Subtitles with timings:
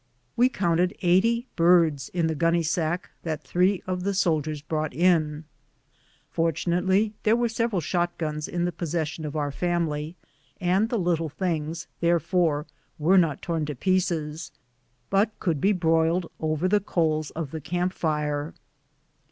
[0.35, 5.43] We counted eighty birds in the gunny sack that three of the soldiers brought in.
[6.31, 10.15] Fortunately there were several shot guns in the possession of our family,
[10.59, 12.65] and the little things, therefore,
[12.97, 14.51] were not torn to pieces,
[15.11, 18.55] but could be broiled over the coals of the camp fire.